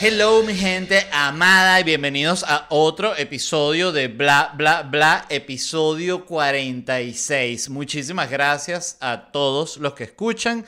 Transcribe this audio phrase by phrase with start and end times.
[0.00, 7.68] Hello mi gente amada y bienvenidos a otro episodio de Bla Bla Bla, episodio 46.
[7.68, 10.64] Muchísimas gracias a todos los que escuchan,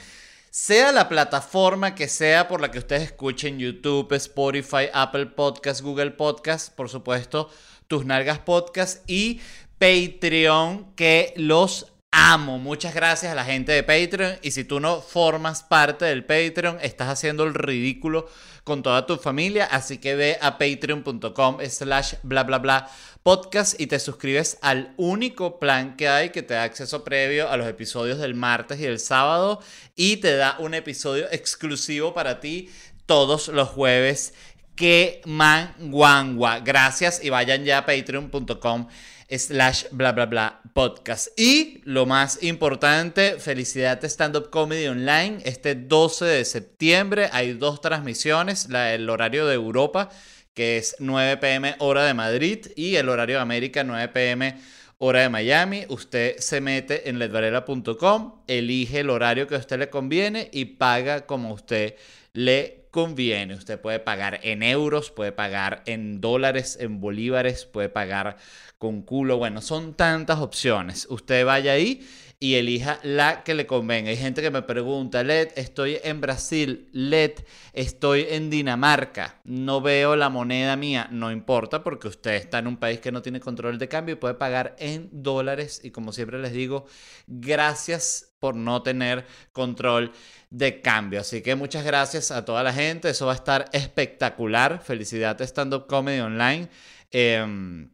[0.51, 6.11] sea la plataforma que sea por la que ustedes escuchen, YouTube, Spotify, Apple Podcast, Google
[6.11, 7.51] Podcast, por supuesto,
[7.87, 9.41] Tus Nalgas Podcast y
[9.79, 12.59] Patreon que los amo.
[12.59, 14.39] Muchas gracias a la gente de Patreon.
[14.43, 18.29] Y si tú no formas parte del Patreon, estás haciendo el ridículo
[18.71, 19.67] con toda tu familia.
[19.67, 22.89] Así que ve a patreon.com slash bla bla bla
[23.25, 27.57] podcast y te suscribes al único plan que hay que te da acceso previo a
[27.57, 29.61] los episodios del martes y el sábado
[29.97, 32.71] y te da un episodio exclusivo para ti
[33.07, 34.35] todos los jueves.
[34.77, 36.61] Que man guangua.
[36.61, 38.87] Gracias y vayan ya a patreon.com
[39.31, 41.29] slash bla bla bla podcast.
[41.39, 45.39] Y lo más importante, felicidad Stand Up Comedy Online.
[45.45, 50.11] Este 12 de septiembre hay dos transmisiones, la, el horario de Europa,
[50.55, 54.59] que es 9 pm hora de Madrid, y el horario de América 9 pm
[54.99, 55.85] hora de Miami.
[55.89, 61.27] Usted se mete en ledvarela.com, elige el horario que a usted le conviene y paga
[61.27, 61.97] como usted
[62.33, 63.55] le conviene.
[63.55, 68.37] Usted puede pagar en euros, puede pagar en dólares, en bolívares, puede pagar
[68.79, 69.39] con culo.
[69.39, 71.07] Bueno, son tantas opciones.
[71.11, 72.07] Usted vaya ahí
[72.43, 74.09] y elija la que le convenga.
[74.09, 77.33] Hay gente que me pregunta, Led, estoy en Brasil, Led,
[77.75, 82.79] estoy en Dinamarca, no veo la moneda mía, no importa porque usted está en un
[82.79, 86.41] país que no tiene control de cambio y puede pagar en dólares y como siempre
[86.41, 86.87] les digo,
[87.27, 90.13] gracias por no tener control
[90.51, 91.21] de cambio.
[91.21, 94.83] Así que muchas gracias a toda la gente, eso va a estar espectacular.
[94.83, 96.69] Felicidades Stand Up Comedy Online.
[97.13, 97.93] Em,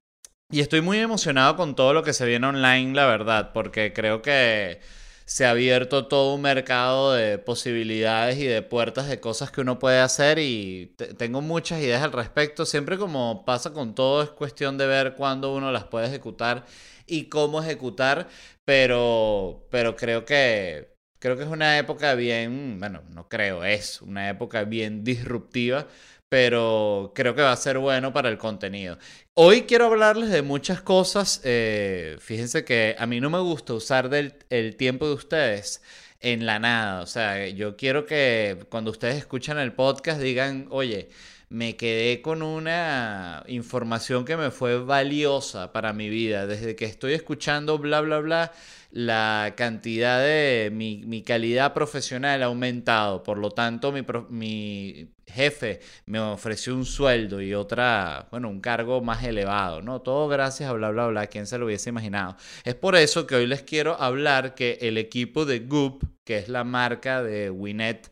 [0.50, 4.22] y estoy muy emocionado con todo lo que se viene online, la verdad, porque creo
[4.22, 4.80] que
[5.27, 9.78] se ha abierto todo un mercado de posibilidades y de puertas de cosas que uno
[9.80, 12.64] puede hacer y tengo muchas ideas al respecto.
[12.64, 16.64] Siempre como pasa con todo es cuestión de ver cuándo uno las puede ejecutar
[17.06, 18.29] y cómo ejecutar,
[18.67, 24.29] pero, pero creo que creo que es una época bien, bueno, no creo, es una
[24.29, 25.87] época bien disruptiva
[26.29, 28.99] pero creo que va a ser bueno para el contenido.
[29.35, 31.41] Hoy quiero hablarles de muchas cosas.
[31.45, 35.83] Eh, fíjense que a mí no me gusta usar el tiempo de ustedes
[36.21, 37.03] en la nada.
[37.03, 41.09] O sea, yo quiero que cuando ustedes escuchan el podcast digan, oye,
[41.48, 46.46] me quedé con una información que me fue valiosa para mi vida.
[46.46, 48.52] Desde que estoy escuchando bla, bla, bla,
[48.90, 53.23] la cantidad de mi, calidad profesional ha aumentado.
[53.23, 59.01] Por lo tanto, mi, mi, jefe me ofreció un sueldo y otra, bueno, un cargo
[59.01, 60.01] más elevado, ¿no?
[60.01, 61.27] Todo gracias a bla, bla, bla.
[61.29, 62.36] ¿Quién se lo hubiese imaginado?
[62.64, 66.48] Es por eso que hoy les quiero hablar que el equipo de Goop, que es
[66.48, 68.11] la marca de Winnet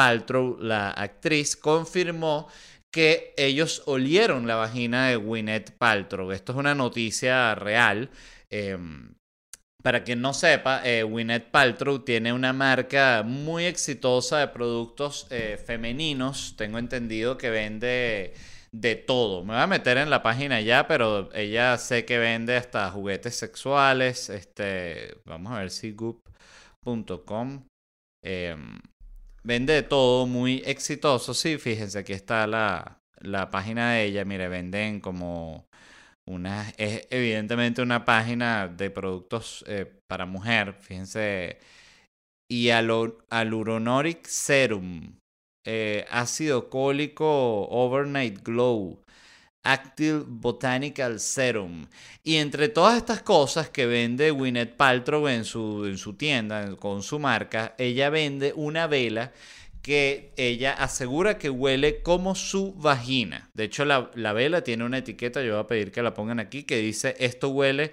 [0.00, 2.48] Paltrow, la actriz, confirmó
[2.90, 6.32] que ellos olieron la vagina de Gwyneth Paltrow.
[6.32, 8.08] Esto es una noticia real.
[8.48, 9.12] Em,
[9.82, 11.04] para quien no sepa, eh,
[11.50, 16.54] Paltrow tiene una marca muy exitosa de productos eh, femeninos.
[16.56, 18.32] Tengo entendido que vende
[18.72, 19.44] de todo.
[19.44, 23.36] Me voy a meter en la página ya, pero ella sé que vende hasta juguetes
[23.36, 24.30] sexuales.
[24.30, 27.64] Este, vamos a ver si goop.com.
[29.42, 31.34] vende de todo, muy exitoso.
[31.34, 34.24] Sí, fíjense, aquí está la, la página de ella.
[34.24, 35.68] Mire, venden como
[36.26, 41.58] una, es evidentemente una página de productos eh, para mujer, fíjense.
[42.48, 45.18] Y Aluronic Serum,
[45.66, 49.02] eh, ácido cólico Overnight Glow,
[49.62, 51.86] Active Botanical Serum.
[52.24, 57.02] Y entre todas estas cosas que vende Gwyneth Paltrow en su, en su tienda, con
[57.02, 59.32] su marca, ella vende una vela
[59.82, 63.50] que ella asegura que huele como su vagina.
[63.54, 66.64] De hecho, la, vela tiene una etiqueta, yo voy a pedir que la pongan aquí,
[66.64, 67.92] que dice esto huele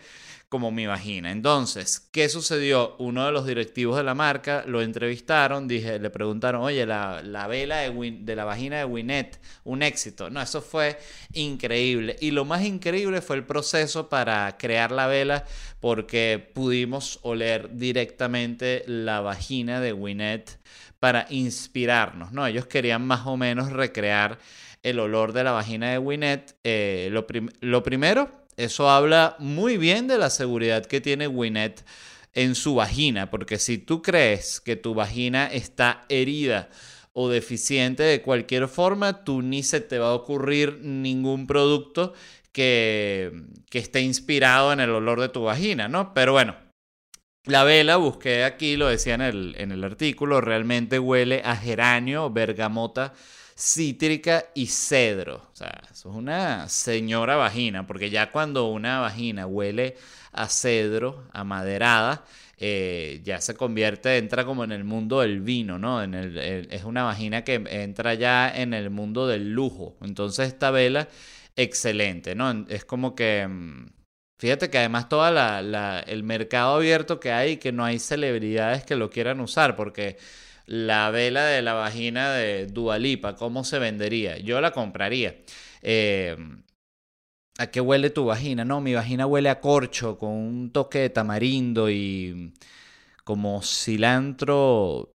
[0.49, 1.31] como mi vagina.
[1.31, 2.95] Entonces, ¿qué sucedió?
[2.99, 7.77] Uno de los directivos de la marca lo entrevistaron, dije, le preguntaron, oye, la, vela
[7.79, 10.29] de, de, la vagina de Winnet, un éxito.
[10.29, 10.97] No, eso fue
[11.33, 12.15] increíble.
[12.21, 15.43] Y lo más increíble fue el proceso para crear la vela,
[15.81, 20.59] porque pudimos oler directamente la vagina de Winnet
[20.99, 22.45] para inspirarnos, ¿no?
[22.45, 24.39] Ellos querían más o menos recrear
[24.83, 26.55] el olor de la vagina de Winnet.
[26.63, 27.25] Eh, lo,
[27.61, 31.85] lo, primero, eso habla muy bien de la seguridad que tiene Winnet
[32.33, 36.69] en su vagina, porque si tú crees que tu vagina está herida
[37.13, 42.13] o deficiente de cualquier forma, tú ni se te va a ocurrir ningún producto
[42.51, 43.31] que,
[43.69, 46.13] que esté inspirado en el olor de tu vagina, ¿no?
[46.13, 46.55] Pero bueno,
[47.47, 52.29] la vela, busqué aquí, lo decía en el, en el artículo, realmente huele a geranio,
[52.29, 53.13] bergamota,
[53.57, 55.47] cítrica y cedro.
[55.51, 59.95] O sea, eso es una señora vagina, porque ya cuando una vagina huele
[60.31, 62.23] a cedro, a maderada,
[62.59, 66.03] eh, ya se convierte, entra como en el mundo del vino, ¿no?
[66.03, 69.95] En el, es una vagina que entra ya en el mundo del lujo.
[70.01, 71.07] Entonces esta vela,
[71.55, 72.65] excelente, ¿no?
[72.69, 73.47] Es como que...
[74.39, 79.09] Fíjate que además todo el mercado abierto que hay, que no hay celebridades que lo
[79.09, 80.17] quieran usar, porque
[80.67, 84.37] la vela de la vagina de Dualipa, ¿cómo se vendería?
[84.37, 85.37] Yo la compraría.
[85.81, 86.37] Eh,
[87.59, 88.63] ¿A qué huele tu vagina?
[88.65, 92.53] No, mi vagina huele a corcho con un toque de tamarindo y
[93.23, 95.16] como cilantro,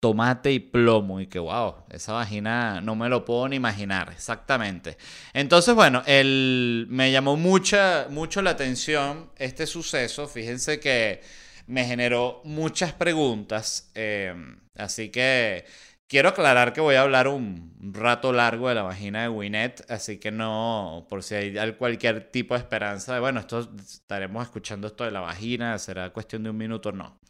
[0.00, 1.20] tomate y plomo.
[1.20, 4.96] Y que wow, esa vagina no me lo puedo ni imaginar, exactamente.
[5.32, 10.28] Entonces, bueno, el, me llamó mucha, mucho la atención este suceso.
[10.28, 11.20] Fíjense que
[11.66, 13.90] me generó muchas preguntas.
[13.94, 14.34] Eh,
[14.76, 15.64] así que
[16.08, 20.18] Quiero aclarar que voy a hablar un rato largo de la vagina de Winnet, así
[20.18, 25.04] que no, por si hay cualquier tipo de esperanza de, bueno, esto, estaremos escuchando esto
[25.04, 27.20] de la vagina, será cuestión de un minuto, no.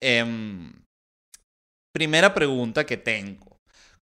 [0.00, 0.72] Em,
[1.94, 3.60] primera pregunta que tengo.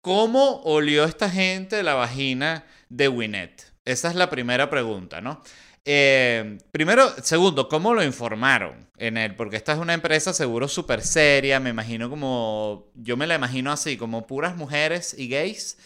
[0.02, 3.74] ¿Cómo olió esta gente la vagina de Winnet?
[3.86, 5.42] Esa es la primera pregunta, ¿no?
[5.86, 9.36] Eh, primero, segundo, ¿cómo lo informaron en él?
[9.36, 13.72] Porque esta es una empresa seguro súper seria, me imagino como, yo me la imagino
[13.72, 15.78] así, como puras mujeres y gays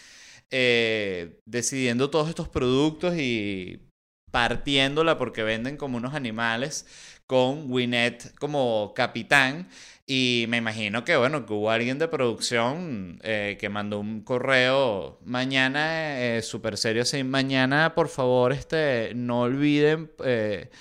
[0.51, 3.89] eh, decidiendo todos estos productos y
[4.31, 6.85] partiéndola porque venden como unos animales
[7.27, 9.69] con Winnet como capitán
[10.11, 15.19] y me imagino que, bueno, que hubo alguien de producción eh, que mandó un correo
[15.23, 20.71] mañana, eh, súper serio, así, mañana, por favor, este, no olviden, eh,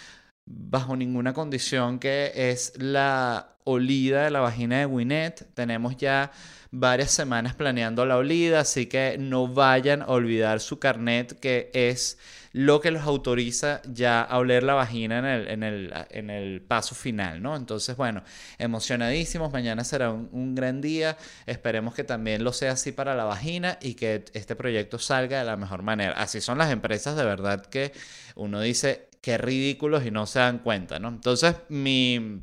[0.50, 5.46] bajo ninguna condición, que es la olida de la vagina de Winnet.
[5.54, 6.32] Tenemos ya
[6.70, 12.18] varias semanas planeando la olida, así que no vayan a olvidar su carnet, que es
[12.52, 16.62] lo que los autoriza ya a oler la vagina en el, en el, en el
[16.62, 17.54] paso final, ¿no?
[17.54, 18.22] Entonces, bueno,
[18.58, 21.16] emocionadísimos, mañana será un, gran día,
[21.46, 25.44] esperemos que también lo sea así para la vagina y que este proyecto salga de
[25.44, 26.14] la mejor manera.
[26.14, 27.92] Así son las empresas de verdad que
[28.34, 31.08] uno dice, qué ridículos y no se dan cuenta, ¿no?
[31.08, 32.40] Entonces, mi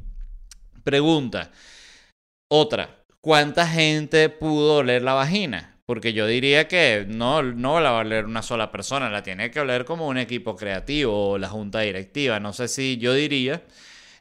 [0.83, 1.51] pregunta,
[2.47, 5.79] otra, ¿cuánta gente pudo oler la vagina?
[5.85, 9.51] Porque yo diría que no, no la va a leer una sola persona, la tiene
[9.51, 12.39] que leer como un equipo creativo o la junta directiva.
[12.39, 13.63] No sé si yo diría,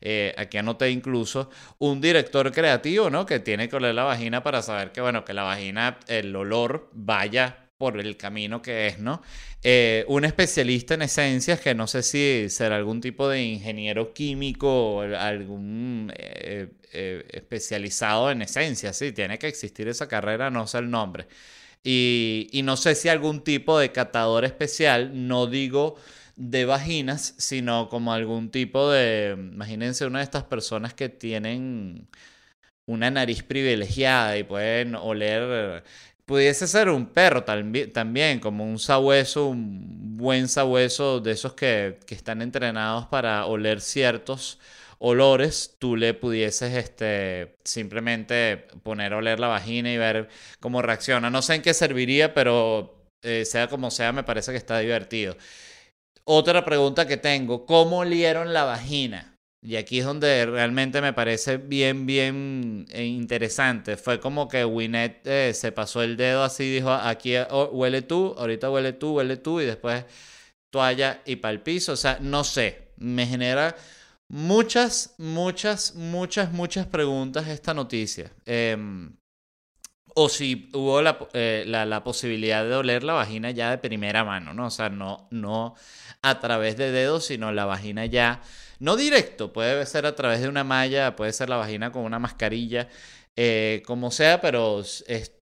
[0.00, 3.24] eh, aquí anoté incluso, un director creativo, ¿no?
[3.24, 6.90] Que tiene que oler la vagina para saber que, bueno, que la vagina, el olor
[6.92, 9.20] vaya por el camino que es, ¿no?
[9.62, 14.96] Eh, un especialista en esencias, que no sé si será algún tipo de ingeniero químico
[14.96, 16.68] o algún eh,
[17.30, 21.26] especializado en esencias, sí, tiene que existir esa carrera, no sé el nombre.
[21.84, 25.96] Y, no sé si algún tipo de catador especial, no digo
[26.36, 32.08] de vaginas, sino como algún tipo de, imagínense una de estas personas que tienen
[32.86, 35.84] una nariz privilegiada y pueden oler,
[36.26, 42.14] pudiese ser un perro también, como un sabueso, un buen sabueso de esos que, que
[42.14, 44.58] están entrenados para oler ciertos
[44.98, 50.28] olores, tú le pudieses este, simplemente poner a oler la vagina y ver
[50.60, 51.30] cómo reacciona.
[51.30, 55.36] No sé en qué serviría, pero eh, sea como sea, me parece que está divertido.
[56.24, 59.33] Otra pregunta que tengo, ¿cómo olieron la vagina?
[59.64, 63.96] Y aquí es donde realmente me parece bien, bien eh, interesante.
[63.96, 68.34] Fue como que Winnet eh, se pasó el dedo así, dijo, aquí oh, huele tú,
[68.38, 70.04] ahorita huele tú, huele tú, y después
[70.70, 71.92] toalla y para el piso.
[71.92, 73.74] O sea, no sé, me genera
[74.28, 78.32] Muchas, muchas, muchas, muchas preguntas esta noticia.
[78.46, 79.16] Em,
[80.14, 81.00] o si hubo
[81.34, 84.66] eh, la, la, posibilidad de oler la vagina ya de primera mano, ¿no?
[84.66, 85.74] O sea, no, no
[86.22, 88.42] a través de dedos, sino la vagina ya,
[88.84, 92.18] no directo, puede ser a través de una malla, puede ser la vagina con una
[92.18, 92.88] mascarilla,
[93.34, 94.82] eh, como sea, pero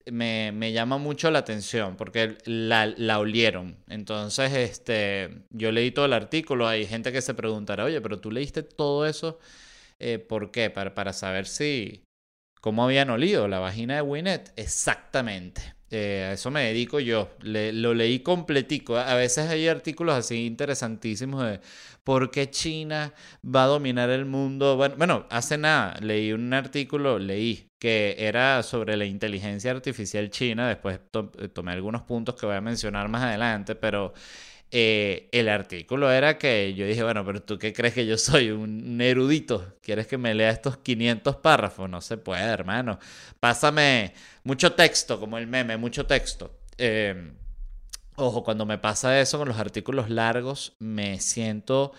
[0.06, 3.76] me, llama mucho la atención porque la, la, olieron.
[3.88, 8.30] Entonces, este, yo leí todo el artículo, hay gente que se preguntará, oye, pero tú
[8.30, 9.40] leíste todo eso,
[9.98, 10.70] eh, ¿por qué?
[10.70, 12.04] Para, para saber si,
[12.60, 14.52] cómo habían olido la vagina de Winnet.
[14.56, 15.74] Exactamente.
[15.94, 17.28] Eh, a eso me dedico yo.
[17.42, 18.96] lo leí completico.
[18.96, 21.60] A veces hay artículos así interesantísimos de
[22.02, 23.12] por qué China
[23.44, 24.76] va a dominar el mundo.
[24.76, 30.66] Bueno, bueno hace nada leí un artículo, leí que era sobre la inteligencia artificial china.
[30.66, 30.98] Después
[31.52, 34.14] tomé algunos puntos que voy a mencionar más adelante, pero
[34.74, 38.50] eh, el artículo era que yo dije, bueno, pero tú qué crees que yo soy
[38.50, 39.76] un erudito?
[39.82, 41.90] ¿Quieres que me lea estos 500 párrafos?
[41.90, 42.98] No se puede, hermano.
[43.38, 44.14] Pásame
[44.44, 46.58] mucho texto, como el meme, mucho texto.
[46.78, 47.32] Eh,
[48.16, 51.92] ojo, cuando me pasa eso con los artículos largos, me siento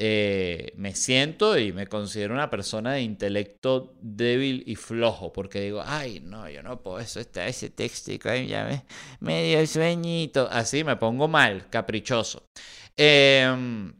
[0.00, 5.82] eh, me siento y me considero una persona de intelecto débil y flojo, porque digo,
[5.84, 8.84] ay, no, yo no puedo, eso está ese textico ahí, ya me,
[9.18, 12.44] medio sueñito, así me pongo mal, caprichoso.
[12.96, 13.92] Em,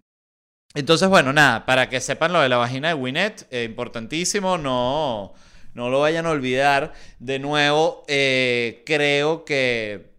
[0.73, 5.35] entonces, bueno, nada, para que sepan lo de la vagina de Winnet, eh, importantísimo, no,
[5.75, 6.93] no lo vayan a olvidar.
[7.19, 10.13] De nuevo, eh, creo que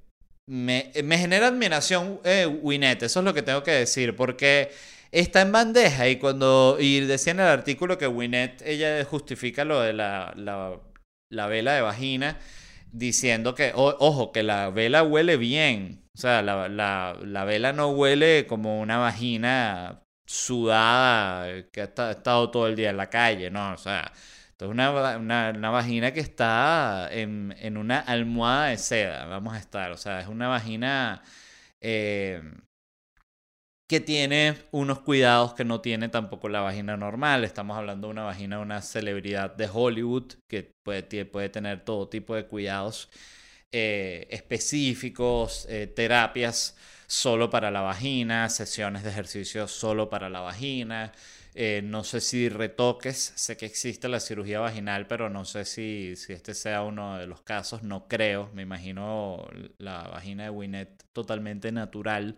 [0.45, 2.19] me, me genera admiración
[2.61, 4.71] Winnet, eso es lo que tengo que decir, porque
[5.11, 9.81] está en bandeja y cuando y decía en el artículo que Winnet ella justifica lo
[9.81, 12.37] de la, la, vela de vagina
[12.91, 16.03] diciendo que ojo que la vela huele bien.
[16.17, 22.67] O sea la, la, vela no huele como una vagina sudada que ha estado todo
[22.67, 24.11] el día en la calle no o sea
[24.59, 29.91] es una, una, vagina que está en, en, una almohada de seda vamos a estar.
[29.91, 31.23] O sea es una vagina
[31.81, 32.41] eh,
[33.89, 37.43] que tiene unos cuidados que no tiene tampoco la vagina normal.
[37.43, 42.07] Estamos hablando de una vagina de una celebridad de Hollywood que puede, puede tener todo
[42.07, 43.09] tipo de cuidados
[43.71, 46.77] eh, específicos, eh, terapias
[47.07, 51.11] solo para la vagina, sesiones de ejercicio solo para la vagina.
[51.55, 56.15] Eh, no sé si retoques, sé que existe la cirugía vaginal, pero no sé si,
[56.15, 59.47] si este sea uno de los casos, no creo, me imagino
[59.79, 62.37] la vagina de Winnet totalmente natural.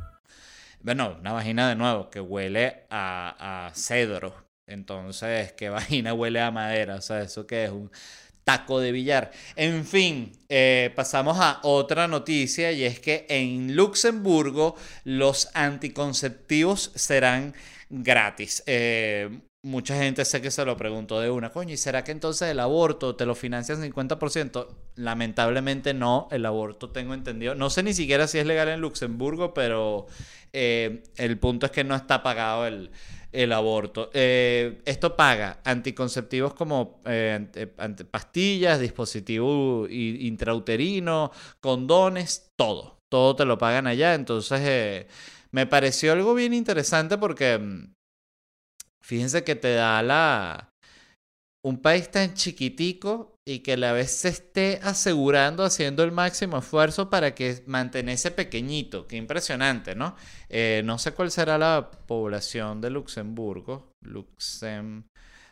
[0.83, 4.33] Bueno, una vagina de nuevo que huele a, cedro.
[4.65, 6.95] Entonces, ¿qué vagina huele a madera?
[6.95, 7.91] O sea, eso que es un
[8.43, 9.31] taco de billar.
[9.55, 17.53] En fin, eh, pasamos a otra noticia y es que en Luxemburgo los anticonceptivos serán
[17.89, 18.63] gratis.
[18.65, 22.49] Eh, mucha gente sé que se lo preguntó de una, coño, ¿y será que entonces
[22.49, 24.67] el aborto te lo financian 50%?
[24.95, 29.53] Lamentablemente no, el aborto tengo entendido, no sé ni siquiera si es legal en Luxemburgo,
[29.53, 30.07] pero
[30.51, 32.89] eh, el punto es que no está pagado el,
[33.53, 34.09] aborto.
[34.13, 37.47] Eh, esto paga anticonceptivos como eh,
[38.09, 42.97] pastillas, dispositivo intrauterino, condones, todo.
[43.09, 44.15] Todo te lo pagan allá.
[44.15, 45.05] Entonces,
[45.51, 47.93] me pareció algo bien interesante porque mm,
[49.03, 50.69] fíjense que te da la...
[51.63, 56.57] Un país tan chiquitico y que a la vez se esté asegurando, haciendo el máximo
[56.57, 59.07] esfuerzo para que mantenese pequeñito.
[59.07, 60.15] Qué impresionante, ¿no?
[60.49, 63.91] Eh, no sé cuál será la población de Luxemburgo.
[64.03, 65.03] Luxem.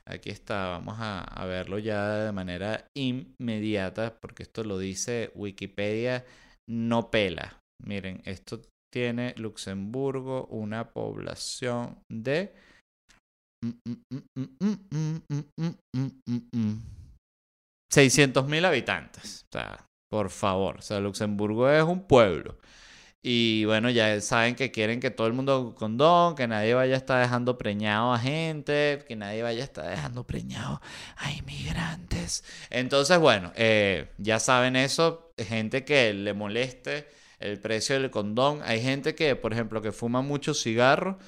[0.09, 6.25] Aquí está, vamos a, verlo ya de manera inmediata, porque esto lo dice Wikipedia,
[6.67, 7.59] no pela.
[7.85, 8.59] Miren, esto
[8.91, 12.53] tiene Luxemburgo una población de...
[17.91, 19.45] 600.000 habitantes.
[19.49, 20.77] O sea, por favor.
[20.77, 22.57] O sea, Luxemburgo es un pueblo.
[23.21, 26.97] Y bueno, ya saben que quieren que todo el mundo condón, que nadie vaya a
[26.97, 30.81] estar dejando preñado a gente, que nadie vaya a estar dejando preñado
[31.17, 32.45] a inmigrantes.
[32.69, 38.61] Entonces, bueno, eh, ya saben eso, gente que le moleste el precio del condón.
[38.63, 41.19] Hay gente que, por ejemplo, que fuma mucho cigarro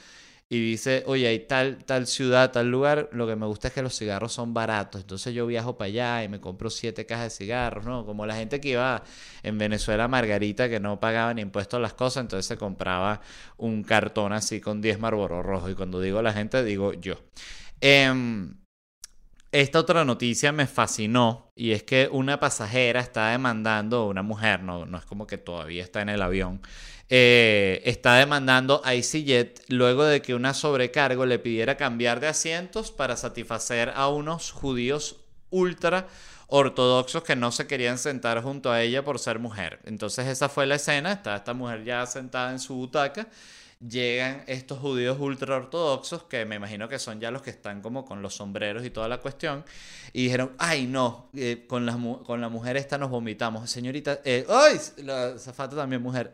[0.52, 3.82] y dice, oye, hay tal, tal ciudad, tal lugar, lo que me gusta es que
[3.82, 7.30] los cigarros son baratos, entonces yo viajo para allá y me compro siete cajas de
[7.30, 8.06] cigarros, ¿no?
[8.06, 9.02] Como la gente que iba
[9.44, 13.22] en Venezuela, Margarita, que no pagaba ni impuestos a las cosas, entonces se compraba
[13.56, 17.16] un cartón así con 10 Marlboro rojos, y cuando digo la gente, digo yo.
[17.80, 18.54] Em,
[19.54, 24.86] esta otra noticia me fascinó y es que una pasajera está demandando, una mujer, no,
[24.86, 26.62] no es como que todavía está en el avión,
[27.14, 32.94] eh, está demandando a EasyJet luego de que una sobrecargo le pidiera cambiar de asientos
[32.94, 35.18] para satisfacer a unos judíos
[35.50, 36.08] ultra
[36.48, 39.80] ortodoxos que no se querían sentar junto a ella por ser mujer.
[39.84, 43.28] Entonces esa fue la escena, está esta mujer ya sentada en su butaca,
[43.88, 48.06] llegan estos judíos ultra ortodoxos, que me imagino que son ya los que están como
[48.06, 49.66] con los sombreros y toda la cuestión,
[50.14, 54.46] y dijeron, ay no, eh, con, la, con la mujer esta nos vomitamos, señorita, eh,
[54.50, 56.34] ay, la zafata también mujer.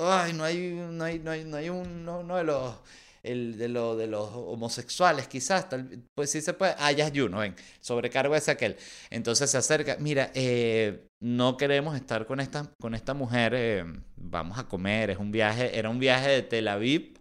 [0.00, 2.74] Ay, no hay, no hay, no hay, no hay un, no, de los
[3.22, 6.74] el de, lo, de los homosexuales, quizás, tal, pues sí se puede.
[6.78, 8.76] Ah, ya es Juno, ven, sobrecargo es aquel.
[9.10, 13.84] Entonces se acerca, mira, eh, no queremos estar con esta, con esta mujer, eh,
[14.16, 17.18] vamos a comer, es un viaje, era un viaje de Tel Aviv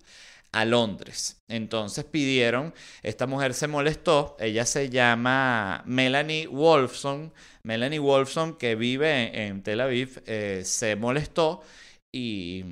[0.52, 1.44] a Londres.
[1.48, 2.74] Entonces pidieron,
[3.04, 9.82] esta mujer se molestó, ella se llama Melanie Wolfson, Melanie Wolfson que vive en, Tel
[9.82, 11.62] Aviv, eh, se molestó
[12.12, 12.64] y,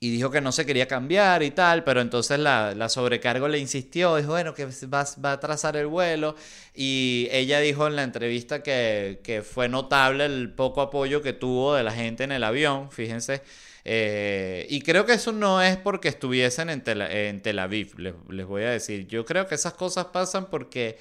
[0.00, 3.58] y dijo que no se quería cambiar y tal, pero entonces la, la sobrecargo le
[3.58, 6.34] insistió, dijo, bueno, que va, va, a trazar el vuelo
[6.74, 11.74] y ella dijo en la entrevista que, que fue notable el poco apoyo que tuvo
[11.74, 13.42] de la gente en el avión, fíjense
[13.84, 18.14] eh, y creo que eso no es porque estuviesen en Tel, en Tel Aviv, les,
[18.28, 19.06] les, voy a decir.
[19.06, 20.98] Yo creo que esas cosas pasan porque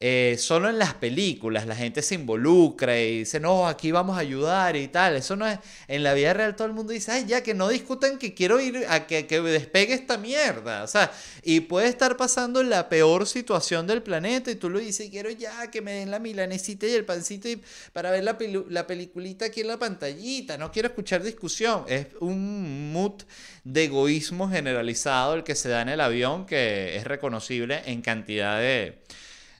[0.00, 4.20] eh, solo en las películas la gente se involucra y dice, no, aquí vamos a
[4.20, 5.16] ayudar y tal.
[5.16, 5.58] Eso no es.
[5.88, 8.60] En la vida real todo el mundo dice, ay, ya que no discutan que quiero
[8.60, 10.82] ir a que, que despegue esta mierda.
[10.82, 15.08] O sea, y puede estar pasando la peor situación del planeta y tú lo dices,
[15.10, 17.48] quiero ya que me den la milanesita y el pancito
[17.92, 18.36] para ver la,
[18.68, 20.58] la peliculita aquí en la pantallita.
[20.58, 21.84] No quiero escuchar discusión.
[21.88, 23.22] Es un mood
[23.62, 28.58] de egoísmo generalizado el que se da en el avión que es reconocible en cantidad
[28.58, 28.98] de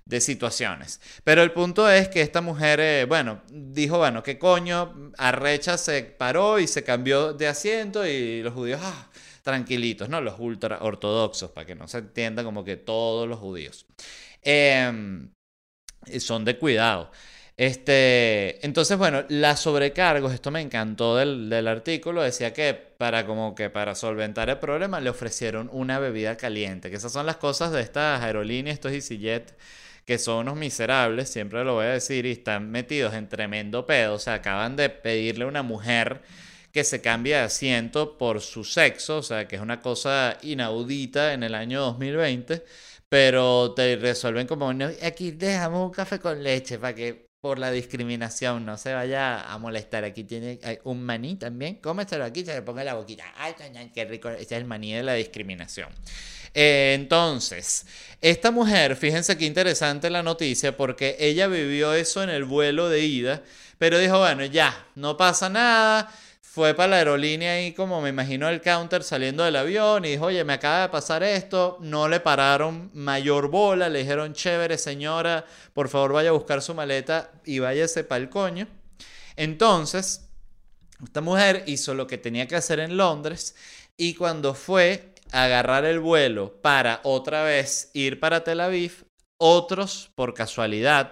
[0.06, 1.00] de situaciones.
[1.24, 5.12] Pero el punto es que esta mujer, eh, bueno, dijo, bueno, ¿qué coño?
[5.16, 9.10] Arrecha se paró y se cambió de asiento y los judíos, ah,
[9.42, 10.20] tranquilitos, ¿no?
[10.20, 13.86] Los ultra ortodoxos, para que no se entienda como que todos los judíos.
[14.42, 15.30] Em,
[16.18, 17.10] son de cuidado.
[17.56, 23.54] Este, entonces, bueno, las sobrecargos, esto me encantó del, del, artículo, decía que para como
[23.54, 27.70] que para solventar el problema le ofrecieron una bebida caliente, que esas son las cosas
[27.72, 29.54] de estas aerolíneas, estos EasyJet
[30.04, 34.14] que son unos miserables, siempre lo voy a decir, y están metidos en tremendo pedo.
[34.14, 36.22] O sea, acaban de pedirle a una mujer
[36.72, 41.32] que se cambie de asiento por su sexo, o sea, que es una cosa inaudita
[41.32, 42.64] en el año 2020,
[43.08, 44.70] pero te resuelven como,
[45.02, 49.58] aquí dejamos un café con leche para que por la discriminación no se vaya a
[49.58, 50.02] molestar.
[50.02, 53.24] Aquí tiene un maní también, cómeselo aquí, se le ponga la boquita.
[53.36, 53.52] Ay,
[53.92, 55.90] qué rico, ese es el maní de la discriminación.
[56.54, 57.84] Eh, entonces,
[58.22, 63.00] esta mujer, fíjense qué interesante la noticia, porque ella vivió eso en el vuelo de
[63.00, 63.42] ida,
[63.76, 66.10] pero dijo, bueno, ya, no pasa nada.
[66.54, 70.26] Fue para la aerolínea y como me imagino el counter saliendo del avión y dijo,
[70.26, 75.44] oye, me acaba de pasar esto, no le pararon mayor bola, le dijeron, chévere señora,
[75.72, 78.68] por favor vaya a buscar su maleta y váyase para el coño.
[79.34, 80.28] Entonces,
[81.02, 83.56] esta mujer hizo lo que tenía que hacer en Londres
[83.96, 89.06] y cuando fue agarrar el vuelo para otra vez ir para Tel Aviv,
[89.38, 91.10] otros, por casualidad,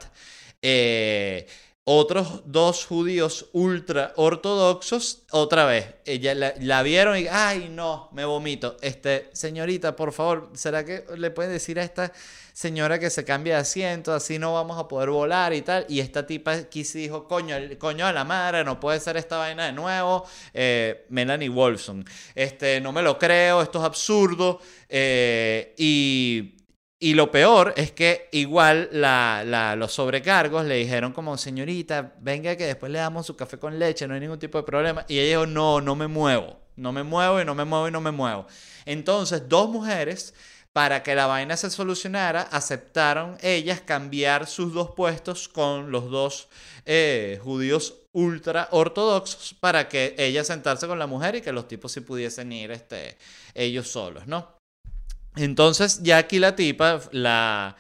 [0.63, 1.49] eh,
[1.85, 8.77] otros dos judíos ultra ortodoxos, otra vez, ella la, vieron y, ay, no, me vomito.
[8.83, 12.13] Este, señorita, por favor, ¿será que le puede decir a esta
[12.53, 14.15] señora que se cambie de asiento?
[14.15, 15.85] Así no vamos a poder volar y tal.
[15.89, 19.39] Y esta tipa aquí se dijo, coño, coño a la madre, no puede ser esta
[19.39, 20.25] vaina de nuevo.
[20.55, 22.05] Eh, Melanie Wolfson,
[22.37, 24.61] este, no me lo creo, esto es absurdo.
[24.89, 26.62] Eh, y
[27.03, 32.93] y lo peor es que igual los sobrecargos le dijeron como, señorita, venga que después
[32.93, 35.05] le damos su café con leche, no hay ningún tipo de problema.
[35.09, 37.91] Y ella dijo, no, no me muevo, no me muevo y no me muevo y
[37.91, 38.47] no me muevo.
[38.87, 40.33] Entonces, dos mujeres,
[40.73, 46.51] para que la vaina se solucionara, aceptaron ellas cambiar sus dos puestos con los dos
[46.87, 51.91] eh, judíos ultra ortodoxos para que ella sentarse con la mujer y que los tipos
[51.91, 53.19] sí pudiesen ir este,
[53.55, 54.62] ellos solos, ¿no?
[55.37, 57.77] Entonces ya aquí la tipa, la,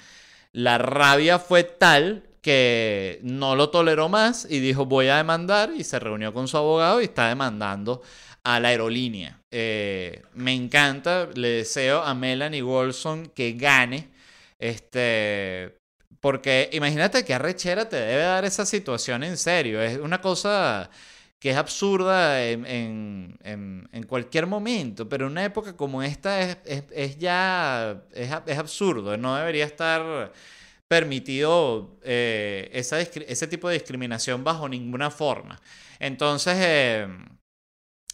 [0.52, 5.84] la rabia fue tal que no lo toleró más y dijo voy a demandar y
[5.84, 8.02] se reunió con su abogado y está demandando
[8.44, 9.40] a la aerolínea.
[9.50, 14.08] Eh, me encanta, le deseo a Melanie Wilson que gane,
[14.58, 15.78] este,
[16.20, 20.90] porque imagínate que arrechera te debe dar esa situación en serio, es una cosa
[21.42, 23.36] que es absurda en,
[24.06, 30.32] cualquier momento, pero en una época como esta es, ya, es, absurdo, no debería estar
[30.88, 35.60] permitido eh, ese tipo de discriminación bajo ninguna forma.
[35.98, 37.08] Entonces, eh,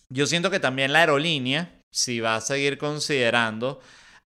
[0.09, 3.79] yo siento que también la aerolínea, si va a seguir considerando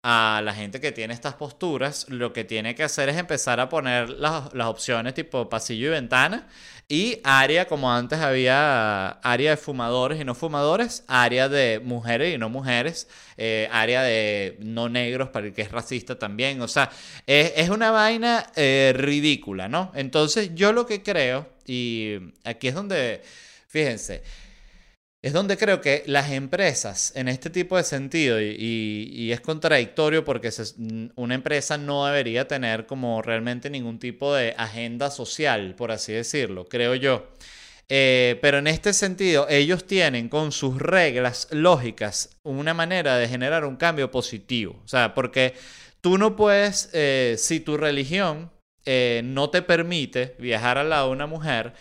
[0.04, 3.70] a la gente que tiene estas posturas, lo que tiene que hacer es empezar a
[3.70, 6.48] poner las, opciones tipo pasillo y ventana
[6.88, 12.38] y área, como antes había área de fumadores y no fumadores, área de mujeres y
[12.38, 16.62] no mujeres, eh, área de no negros para el que es racista también.
[16.62, 16.92] O sea,
[17.28, 19.92] es, una vaina eh, ridícula, ¿no?
[19.96, 23.22] Entonces yo lo que creo, y aquí es donde,
[23.68, 24.24] fíjense,
[25.22, 30.50] es donde creo que las empresas, en este tipo de sentido, y, es contradictorio porque
[31.16, 36.66] una empresa no debería tener como realmente ningún tipo de agenda social, por así decirlo,
[36.66, 37.28] creo yo.
[37.88, 43.66] Eh, pero en este sentido, ellos tienen con sus reglas lógicas una manera de generar
[43.66, 44.80] un cambio positivo.
[44.84, 45.54] O sea, porque
[46.00, 48.50] tú no puedes, eh, si tu religión
[48.86, 51.74] eh, no te permite viajar al lado de una mujer,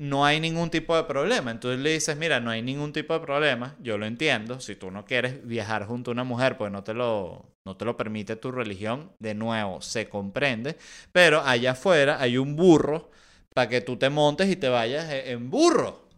[0.00, 1.50] no hay ningún tipo de problema.
[1.50, 4.90] Entonces le dices, mira, no hay ningún tipo de problema, yo lo entiendo, si tú
[4.90, 8.34] no quieres viajar junto a una mujer, pues no te lo, no te lo permite
[8.36, 10.78] tu religión, de nuevo, se comprende,
[11.12, 13.10] pero allá afuera hay un burro
[13.54, 16.08] para que tú te montes y te vayas e, en burro.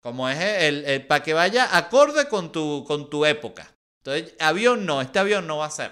[0.00, 3.74] Como es el, para que vaya acorde con tu, con tu época.
[4.02, 5.90] Entonces, avión no, este avión no va a ser.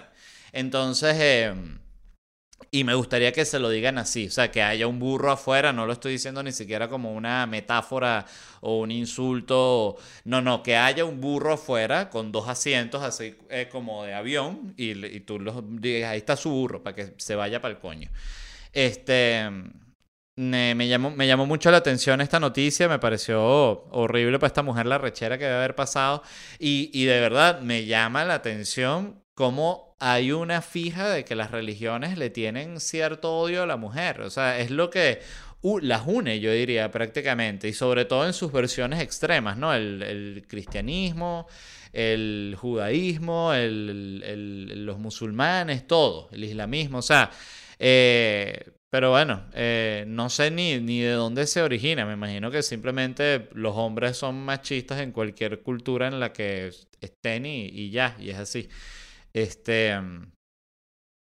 [0.53, 1.77] Entonces, em,
[2.71, 5.73] y me gustaría que se lo digan así, o sea, que haya un burro afuera,
[5.73, 8.25] no lo estoy diciendo ni siquiera como una metáfora
[8.61, 13.69] o un insulto, no, no, que haya un burro afuera con dos asientos así eh,
[13.71, 17.35] como de avión y, y tú los digas, ahí está su burro, para que se
[17.35, 18.09] vaya para el coño.
[18.73, 19.49] Este
[20.37, 24.85] me, llamó, me llamó mucho la atención esta noticia, me pareció horrible para esta mujer
[24.85, 26.21] la rechera que debe haber pasado
[26.59, 31.51] y, y de verdad me llama la atención cómo hay una fija de que las
[31.51, 35.19] religiones le tienen cierto odio a la mujer, o sea, es lo que
[35.81, 39.75] las une, yo diría, prácticamente, y sobre todo en sus versiones extremas, ¿no?
[39.75, 41.45] El, cristianismo,
[41.93, 47.29] el judaísmo, el, los musulmanes, todo, el islamismo, o sea,
[47.77, 52.05] eh, pero bueno, eh, no sé ni, ni de dónde se origina.
[52.05, 56.71] Me imagino que simplemente los hombres son machistas en cualquier cultura en la que
[57.01, 58.69] estén y, ya, y es así.
[59.33, 60.31] Este, mm,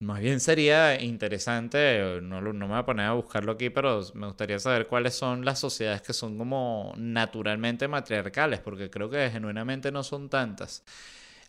[0.01, 4.27] más bien sería interesante, no, no me voy a poner a buscarlo aquí, pero me
[4.27, 9.91] gustaría saber cuáles son las sociedades que son como naturalmente matriarcales, porque creo que genuinamente
[9.91, 10.83] no son tantas.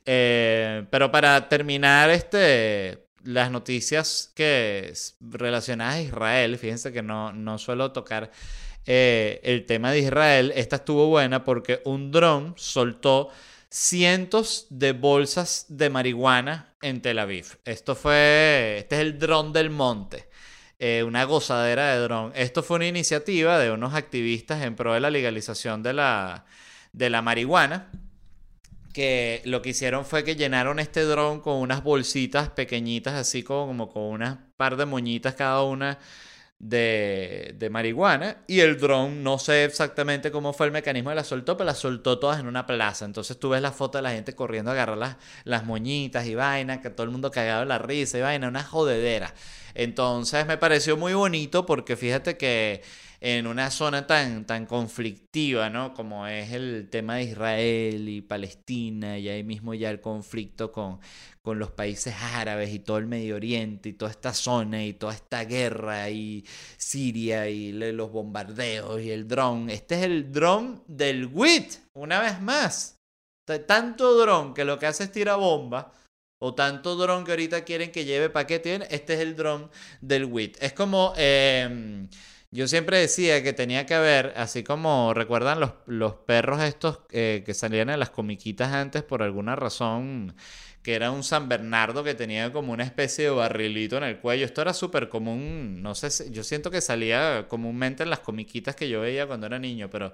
[0.04, 7.58] Eh, pero para terminar este las noticias que relacionadas a Israel, fíjense que no, no
[7.58, 8.30] suelo tocar
[8.86, 13.30] eh, el tema de Israel, esta estuvo buena porque un dron soltó
[13.70, 17.58] cientos de bolsas de marihuana en Tel Aviv.
[17.64, 20.28] Esto fue, este es el dron del monte.
[20.78, 22.32] Eh, una gozadera de dron.
[22.34, 26.46] Esto fue una iniciativa de unos activistas en pro de la legalización de la,
[26.92, 27.90] de la marihuana
[28.92, 33.88] que lo que hicieron fue que llenaron este dron con unas bolsitas pequeñitas, así como,
[33.88, 35.98] con unas par de moñitas cada una
[36.60, 38.36] de, de marihuana.
[38.46, 41.74] Y el dron, no sé exactamente cómo fue el mecanismo de la soltó, pero la
[41.74, 43.04] soltó todas en una plaza.
[43.04, 46.36] Entonces tú ves la foto de la gente corriendo a agarrar las, las moñitas y
[46.36, 49.34] vaina, que todo el mundo cagado la risa y vaina, una jodedera.
[49.74, 52.82] Entonces me pareció muy bonito porque fíjate que
[53.20, 55.92] en una zona tan, tan conflictiva, ¿no?
[55.92, 61.00] Como es el tema de Israel y Palestina, y ahí mismo ya el conflicto con,
[61.42, 65.12] con los países árabes y todo el Medio Oriente y toda esta zona y toda
[65.14, 66.46] esta guerra y
[66.78, 69.68] Siria y los bombardeos y el dron.
[69.68, 72.96] Este es el dron del WIT, una vez más.
[73.66, 75.92] Tanto dron que lo que hace es tirar bomba
[76.38, 80.56] o tanto dron que ahorita quieren que lleve paquete, este es el dron del WIT.
[80.62, 81.12] Es como...
[81.16, 82.08] Em,
[82.52, 87.42] yo siempre decía que tenía que haber, así como recuerdan los, los perros estos eh,
[87.46, 90.34] que salían en las comiquitas antes por alguna razón,
[90.82, 94.44] que era un San Bernardo que tenía como una especie de barrilito en el cuello.
[94.46, 98.88] Esto era súper común, no sé, yo siento que salía comúnmente en las comiquitas que
[98.88, 100.12] yo veía cuando era niño, pero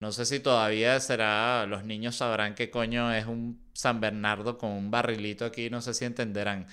[0.00, 4.70] no sé si todavía será, los niños sabrán qué coño es un San Bernardo con
[4.70, 6.66] un barrilito aquí, no sé si entenderán.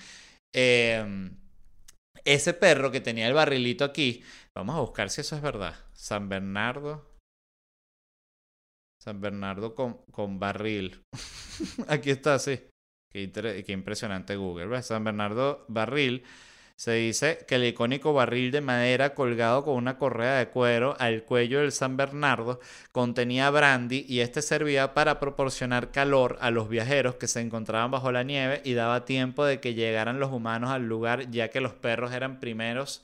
[0.52, 1.30] Eh,
[2.24, 4.22] ese perro que tenía el barrilito aquí,
[4.54, 5.74] vamos a buscar si eso es verdad.
[5.92, 7.10] San Bernardo.
[9.00, 11.04] San Bernardo con, con barril.
[11.88, 12.60] aquí está, sí.
[13.10, 14.66] Qué, impresionante Google.
[14.66, 14.86] ¿ves?
[14.86, 16.24] San Bernardo barril
[16.76, 21.22] se dice que el icónico barril de madera colgado con una correa de cuero al
[21.24, 22.60] cuello del San Bernardo
[22.92, 28.12] contenía brandy y este servía para proporcionar calor a los viajeros que se encontraban bajo
[28.12, 31.72] la nieve y daba tiempo de que llegaran los humanos al lugar ya que los
[31.72, 33.02] perros eran primeros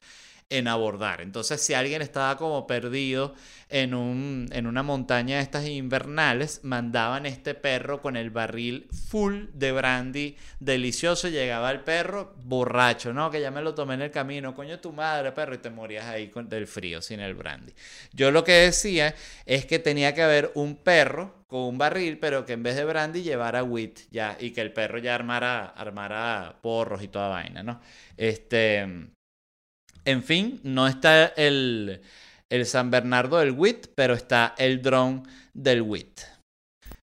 [0.51, 1.21] en abordar.
[1.21, 3.35] Entonces, si alguien estaba como perdido
[3.69, 9.45] en, un, en una montaña de estas invernales, mandaban este perro con el barril full
[9.53, 11.29] de brandy delicioso.
[11.29, 13.31] Llegaba el perro borracho, ¿no?
[13.31, 16.07] Que ya me lo tomé en el camino, coño tu madre, perro, y te morías
[16.07, 17.75] ahí con, del frío sin el brandy.
[18.13, 22.47] Yo lo que decía es que tenía que haber un perro con un barril, pero
[22.47, 26.59] que en vez de brandy llevara wheat, ya, y que el perro ya armara, armara
[26.63, 27.81] porros y toda vaina, ¿no?
[28.17, 29.17] Este.
[30.05, 32.01] En fin, no está el,
[32.51, 36.21] el San Bernardo del WIT, pero está el dron del WIT.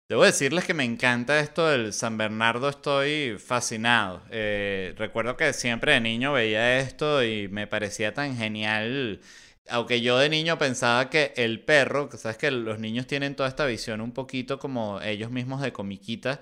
[0.09, 4.21] Debo decirles que me encanta esto del San Bernardo, estoy fascinado.
[4.29, 9.21] Eh, recuerdo que siempre de niño veía esto y me parecía tan genial.
[9.69, 13.65] Aunque yo de niño pensaba que el perro, sabes que los niños tienen toda esta
[13.65, 16.41] visión un poquito como ellos mismos de comiquita,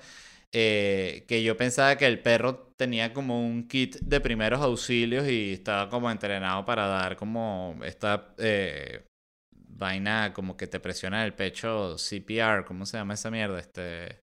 [0.54, 5.54] eh, que yo pensaba que el perro tenía como un kit de primeros auxilios y
[5.54, 9.06] estaba como entrenado para dar como esta eh,
[9.52, 13.60] vaina como que te presiona el pecho, CPR, ¿cómo se llama esa mierda?
[13.60, 14.22] Este,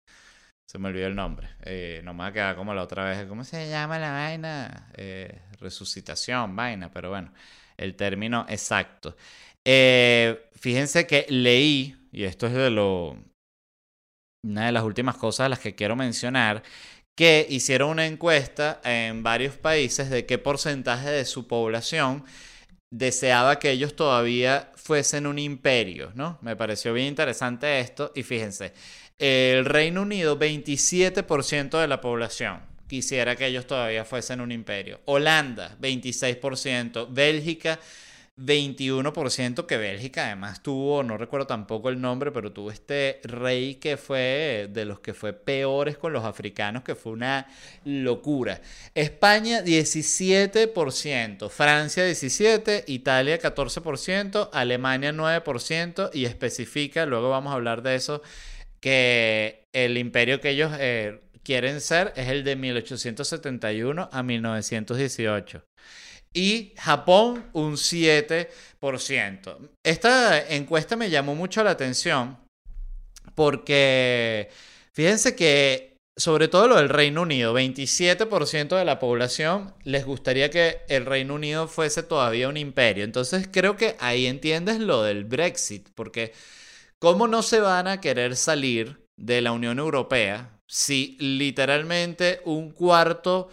[0.66, 1.48] se me olvidó el nombre.
[1.62, 4.92] Eh, no me va a quedar como la otra vez, ¿cómo se llama la vaina?
[5.60, 7.32] Resucitación, vaina, pero bueno,
[7.76, 9.16] el término exacto.
[9.64, 13.16] Fíjense que leí, y esto es de lo,
[14.42, 16.62] una de las últimas cosas a las que quiero mencionar,
[17.14, 22.24] que hicieron una encuesta en varios países de qué porcentaje de su población
[22.90, 26.38] deseaba que ellos todavía fuesen un imperio, ¿no?
[26.42, 28.72] Me pareció bien interesante esto y fíjense,
[29.18, 35.00] el Reino Unido 27% de la población quisiera que ellos todavía fuesen un imperio.
[35.04, 37.78] Holanda 26%, Bélgica
[38.38, 43.96] 21% que Bélgica además tuvo, no recuerdo tampoco el nombre, pero tuvo este rey que
[43.96, 47.48] fue de los que fue peores con los africanos, que fue una
[47.84, 48.60] locura.
[48.94, 57.96] España 17%, Francia 17%, Italia 14%, Alemania 9% y especifica, luego vamos a hablar de
[57.96, 58.22] eso,
[58.80, 65.64] que el imperio que ellos eh, quieren ser es el de 1871 a 1918
[66.32, 69.70] y Japón un 7%.
[69.84, 72.38] Esta encuesta me llamó mucho la atención
[73.34, 74.48] porque
[74.92, 75.88] fíjense que
[76.18, 81.34] sobre todo lo del Reino Unido, 27% de la población les gustaría que el Reino
[81.36, 83.04] Unido fuese todavía un imperio.
[83.04, 86.32] Entonces creo que ahí entiendes lo del Brexit, porque
[86.98, 93.48] ¿cómo no se van a querer salir de la Unión Europea si literalmente un cuarto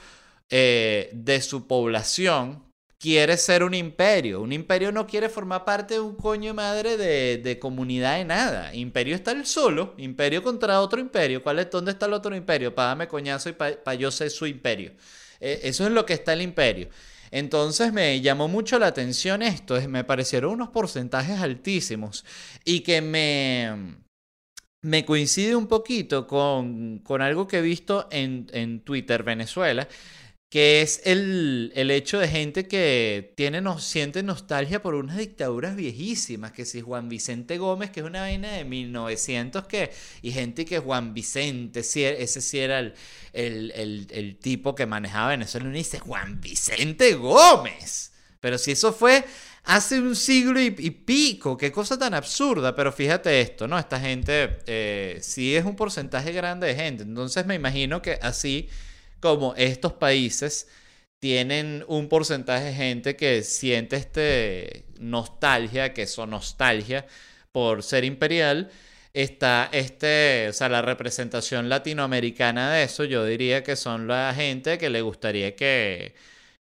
[0.50, 2.65] eh, de su población
[3.06, 4.42] quiere ser un imperio.
[4.42, 8.74] Un imperio no quiere formar parte de un coño madre de, comunidad de nada.
[8.74, 11.44] Imperio está el solo, imperio contra otro imperio.
[11.44, 12.74] ¿Cuál es, ¿Dónde está el otro imperio?
[12.74, 14.94] Págame coñazo y para yo ser su imperio.
[15.40, 16.90] E, eso es lo que está el imperio.
[17.30, 22.26] Entonces me llamó mucho la atención esto, me parecieron unos porcentajes altísimos
[22.64, 23.98] y que me,
[24.82, 29.88] me coincide un poquito con, con algo que he visto en, en Twitter Venezuela,
[30.50, 36.52] que es el, hecho de gente que tiene, nos, siente nostalgia por unas dictaduras viejísimas,
[36.52, 40.80] que si Juan Vicente Gómez, que es una vaina de 1900, que, y gente que
[40.80, 42.94] Juan Vicente, ese sí era el,
[43.34, 49.26] el, tipo que manejaba Venezuela, uno dice, Juan Vicente Gómez, pero si eso fue
[49.64, 53.80] hace un siglo y, pico, qué cosa tan absurda, pero fíjate esto, ¿no?
[53.80, 58.70] Esta gente eh, sí es un porcentaje grande de gente, entonces me imagino que así
[59.20, 60.68] como estos países
[61.20, 67.06] tienen un porcentaje de gente que siente este nostalgia, que son nostalgia
[67.52, 68.70] por ser imperial,
[69.14, 74.78] está este, o sea, la representación latinoamericana de eso, yo diría que son la gente
[74.78, 76.16] que le gustaría que,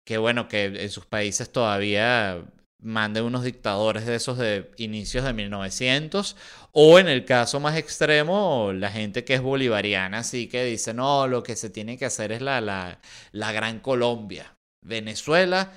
[0.07, 2.42] que bueno, que en sus países todavía
[2.81, 6.37] mande unos dictadores de esos de inicios de 1900
[6.73, 11.27] o en el caso más extremo la gente que es bolivariana así que dice no
[11.27, 13.01] lo que se tiene que hacer es la, la,
[13.33, 15.73] la gran Colombia Venezuela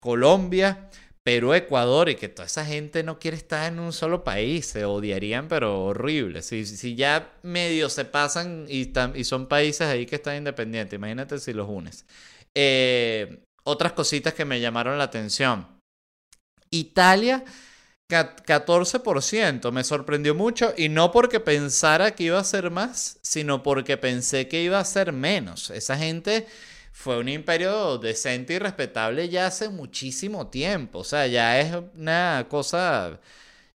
[0.00, 0.88] Colombia
[1.26, 4.84] Perú Ecuador y que toda esa gente no quiere estar en un solo país se
[4.84, 6.40] odiarían pero horrible.
[6.42, 11.40] Si, si ya medio se pasan y, y son países ahí que están independientes imagínate
[11.40, 12.06] si los unes.
[12.54, 15.75] Eh, otras cositas que me llamaron la atención
[16.70, 17.44] Italia,
[18.08, 19.72] 14%.
[19.72, 24.48] Me sorprendió mucho y no porque pensara que iba a ser más, sino porque pensé
[24.48, 25.70] que iba a ser menos.
[25.70, 26.46] Esa gente
[26.92, 31.00] fue un imperio decente y respetable ya hace muchísimo tiempo.
[31.00, 33.20] O sea, ya es una cosa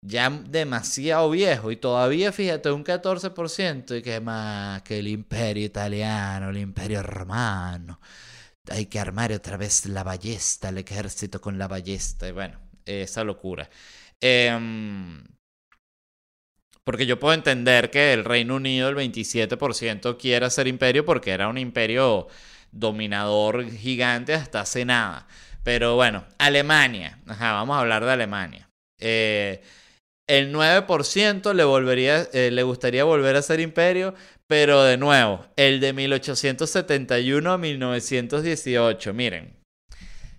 [0.01, 6.49] ya demasiado viejo y todavía fíjate un 14% y que más que el imperio italiano,
[6.49, 7.99] el imperio romano.
[8.69, 13.23] Hay que armar otra vez la ballesta, el ejército con la ballesta y bueno, esa
[13.23, 13.69] locura.
[14.21, 15.23] Em,
[16.83, 21.47] porque yo puedo entender que el Reino Unido, el 27%, quiera ser imperio porque era
[21.47, 22.27] un imperio
[22.71, 25.27] dominador gigante hasta hace nada.
[25.63, 27.19] Pero bueno, Alemania.
[27.27, 28.69] Ajá, vamos a hablar de Alemania.
[28.99, 29.61] Eh,
[30.27, 34.13] el 9% le, volvería, eh, le gustaría volver a ser imperio,
[34.47, 39.13] pero de nuevo, el de 1871 a 1918.
[39.13, 39.55] Miren.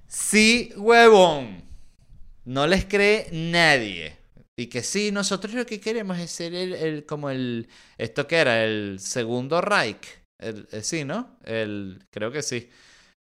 [0.06, 1.59] Sí, huevón.
[2.44, 4.16] No les cree nadie.
[4.56, 8.36] Y que sí, nosotros lo que queremos es ser el, el como el, esto que
[8.36, 10.06] era, el segundo Reich.
[10.38, 11.38] El, eh, sí, ¿no?
[11.44, 12.68] El, creo que sí.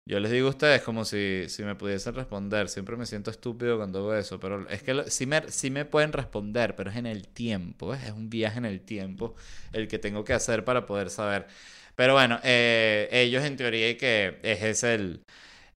[0.06, 2.68] Yo les digo a ustedes como si, si me pudiesen responder.
[2.68, 4.40] Siempre me siento estúpido cuando hago eso.
[4.40, 7.94] Pero es que sí, me, me pueden responder, pero es en el tiempo.
[7.94, 9.34] Es un viaje en el tiempo
[9.72, 11.46] el que tengo que hacer para poder saber.
[11.94, 15.22] Pero bueno, eh, ellos en teoría que ese es el,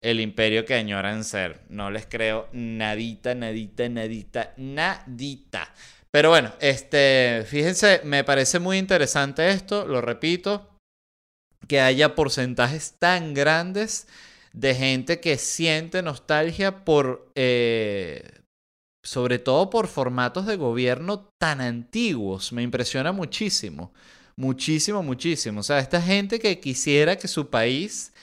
[0.01, 1.61] el imperio que añoran ser.
[1.69, 5.73] No les creo nadita, nadita, nadita, nadita.
[6.11, 10.67] Pero bueno, este, fíjense, me parece muy interesante esto, lo repito
[11.67, 14.07] que haya porcentajes tan grandes
[14.53, 18.23] de gente que siente nostalgia por, eh,
[19.03, 22.51] sobre todo por formatos de gobierno tan antiguos.
[22.53, 23.93] Me impresiona muchísimo,
[24.35, 25.59] muchísimo, muchísimo.
[25.59, 28.13] O sea, esta gente que quisiera que su país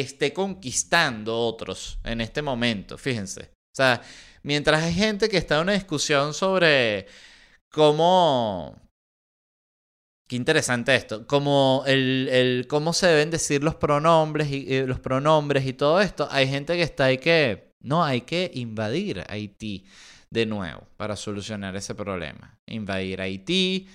[0.00, 3.42] esté conquistando otros en este momento, fíjense.
[3.42, 4.02] O sea,
[4.42, 7.06] mientras hay gente que está en una discusión sobre
[7.70, 8.86] cómo
[10.28, 11.26] Qué interesante esto.
[11.26, 16.00] Como el, el, cómo se deben decir los pronombres y eh, los pronombres y todo
[16.00, 16.26] esto.
[16.30, 17.74] Hay gente que está ahí que.
[17.80, 19.86] No, hay que invadir Haití
[20.30, 22.58] de nuevo para solucionar ese problema.
[22.66, 23.88] Invadir Haití,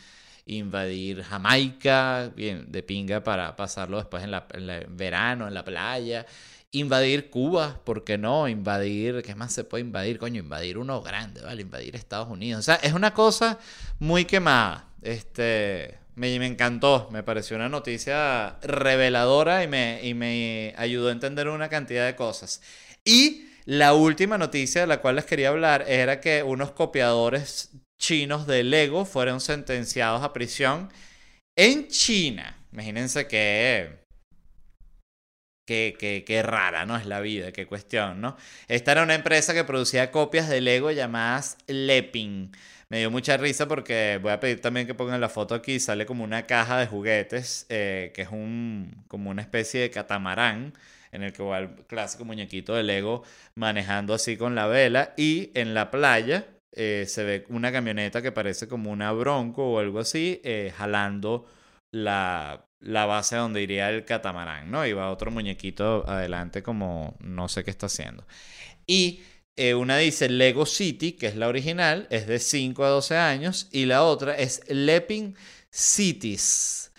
[0.55, 6.25] invadir Jamaica, bien, de pinga para pasarlo después en, la, en verano, en la playa.
[6.71, 8.47] Invadir Cuba, ¿por qué no?
[8.47, 10.17] Invadir, ¿qué más se puede invadir?
[10.19, 11.63] Coño, invadir uno grande, ¿vale?
[11.63, 12.59] Invadir Estados Unidos.
[12.59, 13.59] O sea, es una cosa
[13.99, 14.87] muy quemada.
[15.01, 21.11] Este, me, me, encantó, me pareció una noticia reveladora y me, y me ayudó a
[21.11, 22.61] entender una cantidad de cosas.
[23.03, 28.47] Y la última noticia de la cual les quería hablar era que unos copiadores chinos
[28.47, 30.89] de Lego fueron sentenciados a prisión
[31.55, 32.57] en China.
[32.73, 34.01] Imagínense que...
[35.65, 36.97] Qué, qué, rara, ¿no?
[36.97, 38.35] Es la vida, qué cuestión, ¿no?
[38.67, 42.51] Esta era una empresa que producía copias de Lego llamadas Leping
[42.91, 45.79] me dio mucha risa porque voy a pedir también que pongan la foto aquí.
[45.79, 50.73] Sale como una caja de juguetes, eh, que es un, como una especie de catamarán,
[51.13, 53.23] en el que va el clásico muñequito de Lego
[53.55, 55.13] manejando así con la vela.
[55.15, 59.79] Y en la playa eh, se ve una camioneta que parece como una bronco o
[59.79, 61.45] algo así, eh, jalando
[61.91, 64.85] la, la base donde iría el catamarán, ¿no?
[64.85, 68.25] Y va otro muñequito adelante como no sé qué está haciendo.
[68.87, 69.21] Y
[69.55, 73.67] eh, una dice Lego City, que es la original, es de 5 a 12 años,
[73.71, 75.35] y la otra es Leping
[75.69, 76.90] Cities,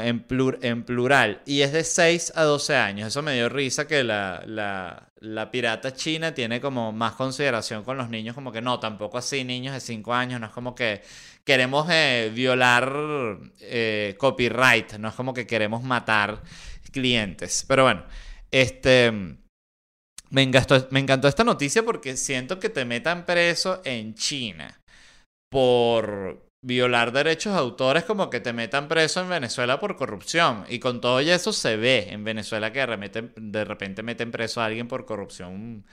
[0.00, 3.08] en, plural, y es de 6 a 12 años.
[3.08, 8.08] Eso me dio risa que la, la, pirata china tiene como más consideración con los
[8.08, 11.02] niños, como que no, tampoco así, niños de 5 años, no es como que
[11.44, 16.42] queremos eh, violar eh, copyright, no es como que queremos matar
[16.92, 17.64] clientes.
[17.66, 18.04] Pero bueno,
[18.50, 19.12] este...
[20.30, 24.80] Me encantó, me encantó esta noticia porque siento que te metan preso en China
[25.48, 30.64] por violar derechos de autores como que te metan preso en Venezuela por corrupción.
[30.68, 32.86] Y con todo eso se ve en Venezuela que
[33.36, 35.84] de repente meten preso a alguien por corrupción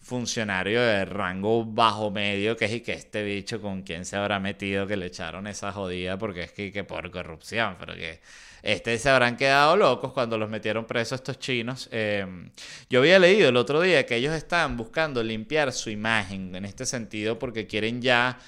[0.00, 4.38] funcionario de rango bajo medio, que es y que este bicho con quién se habrá
[4.40, 8.20] metido que le echaron esa jodida porque es que, que por corrupción, pero que
[8.62, 11.88] este, se habrán quedado locos cuando los metieron presos estos chinos.
[11.92, 12.50] Em,
[12.90, 16.84] yo había leído el otro día que ellos están buscando limpiar su imagen en este
[16.86, 18.38] sentido porque quieren ya,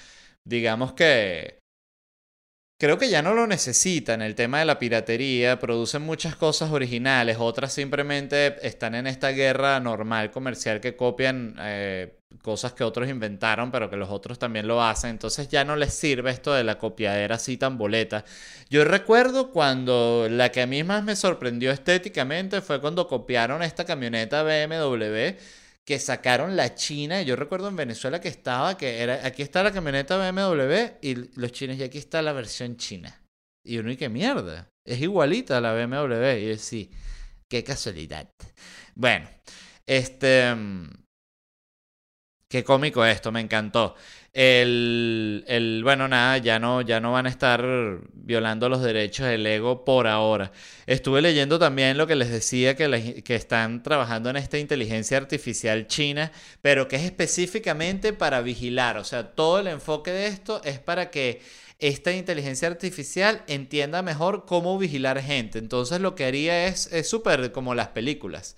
[0.43, 1.58] digamos que
[2.79, 4.21] Creo que ya no lo necesitan.
[4.21, 9.81] El tema de la piratería, producen muchas cosas originales, otras simplemente están en esta guerra
[9.81, 14.81] normal comercial que copian eh, cosas que otros inventaron, pero que los otros también lo
[14.81, 15.09] hacen.
[15.09, 18.23] Entonces ya no les sirve esto de la copiadera así tan boleta.
[18.69, 23.83] Yo recuerdo cuando la que a mí más me sorprendió estéticamente fue cuando copiaron esta
[23.83, 25.35] camioneta BMW
[25.89, 27.23] que sacaron la China.
[27.23, 31.51] Yo recuerdo en Venezuela que estaba, que era, aquí está la camioneta BMW y los
[31.51, 33.23] chinos, y aquí está la versión china.
[33.65, 36.37] Y uno, y qué mierda, es igualita la BMW.
[36.37, 36.91] Y yo, sí,
[37.49, 38.29] qué casualidad.
[38.93, 39.27] Bueno,
[39.87, 40.53] este...
[40.53, 40.91] Mm,
[42.47, 43.95] qué cómico esto, me encantó.
[44.31, 47.65] El, el, bueno, nada, ya no, ya no van a estar
[48.13, 50.51] violando los derechos del ego por ahora.
[50.85, 55.87] Estuve leyendo también lo que les decía que, que están trabajando en esta inteligencia artificial
[55.87, 58.97] china, pero que es específicamente para vigilar.
[58.97, 61.41] O sea, todo el enfoque de esto es para que
[61.79, 65.57] esta inteligencia artificial entienda mejor cómo vigilar gente.
[65.57, 68.55] Entonces lo que haría es súper como las películas.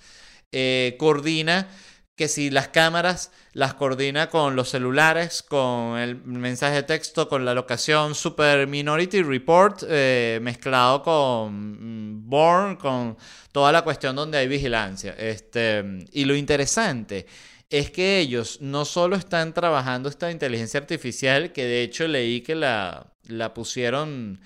[0.54, 1.70] Eh, coordina
[2.16, 7.46] que si las cámaras las coordina con los celulares, con el mensaje de texto, con
[7.46, 13.18] la locación Super Minority Report eh, mezclado con mm, Born, con
[13.52, 15.16] toda la cuestión donde hay vigilancia.
[15.18, 17.26] Este, y lo interesante
[17.70, 22.56] es que ellos no solo están trabajando esta inteligencia artificial, que de hecho leí que
[22.56, 24.42] la, la pusieron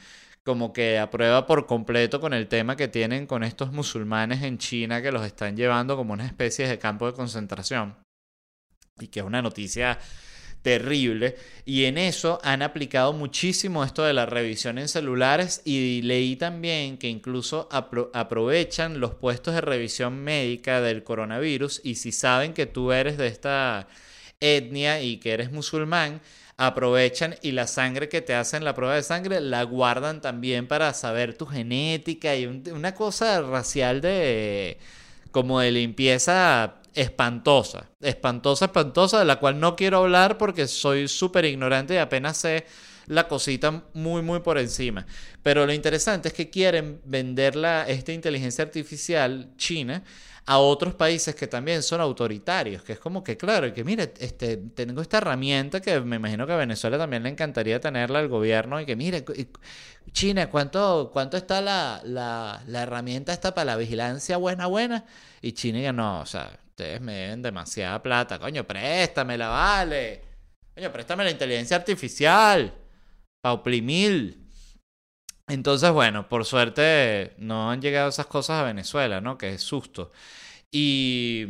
[0.45, 4.59] como que a prueba por completo con el tema que tienen con estos musulmanes en
[4.59, 7.95] China que los están llevando como una especie de campo de concentración.
[8.99, 9.97] Y que es una noticia
[10.61, 11.35] terrible.
[11.65, 16.99] Y en eso han aplicado muchísimo esto de la revisión en celulares y leí también
[16.99, 22.91] que incluso aprovechan los puestos de revisión médica del coronavirus y si saben que tú
[22.91, 23.87] eres de esta
[24.39, 26.21] etnia y que eres musulmán,
[26.57, 30.93] aprovechan y la sangre que te hacen la prueba de sangre la guardan también para
[30.93, 34.77] saber tu genética y una cosa racial de
[35.31, 41.43] como de limpieza espantosa, espantosa, espantosa, de la cual no quiero hablar porque soy súper
[41.43, 42.65] ignorante y apenas sé
[43.07, 45.05] la cosita muy, muy por encima.
[45.43, 47.55] Pero lo interesante es que quieren vender
[47.87, 50.03] esta inteligencia artificial china
[50.47, 54.57] a otros países que también son autoritarios, que es como que, claro, que mire, este,
[54.57, 58.79] tengo esta herramienta que me imagino que a Venezuela también le encantaría tenerla al gobierno
[58.79, 59.25] y que, mire,
[60.11, 65.05] China, ¿cuánto, cuánto está la, la, la herramienta esta para la vigilancia buena, buena?
[65.41, 68.37] Y China ya no, o sea, ustedes me deben demasiada plata.
[68.37, 70.21] Coño, préstamela, vale.
[70.75, 72.71] Coño, préstame la inteligencia artificial.
[73.41, 74.44] Pauplimil.
[75.47, 79.37] Entonces, bueno, por suerte no han llegado esas cosas a Venezuela, ¿no?
[79.37, 80.11] Que es susto.
[80.71, 81.45] Y,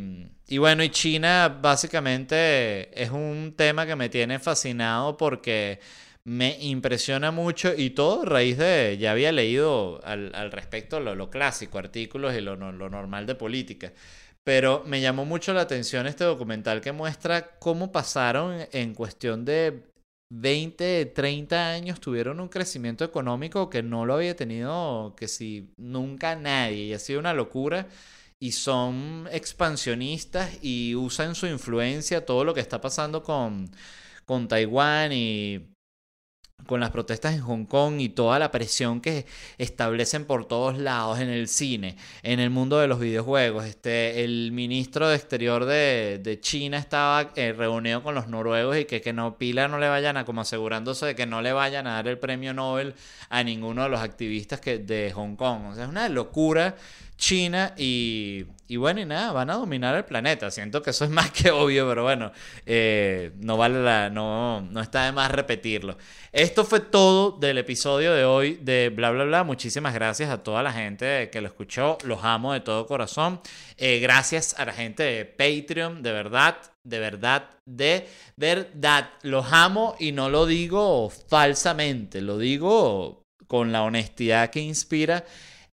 [0.59, 5.79] bueno, y China básicamente es un tema que me tiene fascinado porque
[6.25, 11.77] me impresiona mucho y todo a raíz de, ya había leído al, respecto lo, clásico,
[11.79, 13.93] artículos y lo normal de política.
[14.43, 19.81] Pero me llamó mucho la atención este documental que muestra cómo pasaron en cuestión de
[20.29, 26.35] 20, 30 años, tuvieron un crecimiento económico que no lo había tenido, que si nunca
[26.35, 27.87] nadie, y ha sido una locura.
[28.39, 33.71] Y son expansionistas y usan su influencia, todo lo que está pasando con,
[34.25, 35.74] con Taiwán y
[36.65, 39.25] con las protestas en Hong Kong y toda la presión que
[39.57, 43.65] establecen por todos lados en el cine, en el mundo de los videojuegos.
[43.65, 48.85] Este, el ministro de Exterior de, de China estaba eh, reunido con los noruegos y
[48.85, 51.87] que, que no pila no le vayan a, como asegurándose de que no le vayan
[51.87, 52.95] a dar el premio Nobel
[53.29, 55.67] a ninguno de los activistas que, de Hong Kong.
[55.71, 56.75] O sea, es una locura
[57.17, 60.51] China y, y, bueno, y nada, van a dominar el planeta.
[60.51, 62.31] Siento que eso es más que obvio, pero bueno,
[62.65, 65.97] eh, no vale la, no, no está de más repetirlo.
[66.31, 69.43] Esto fue todo del episodio de hoy de Bla Bla Bla.
[69.43, 71.97] Muchísimas gracias a toda la gente que lo escuchó.
[72.03, 73.39] Los amo de todo corazón.
[73.77, 79.09] Eh, gracias a la gente de Patreon, de verdad, de verdad, de verdad.
[79.21, 85.23] Los amo y no lo digo falsamente, lo digo con la honestidad que inspira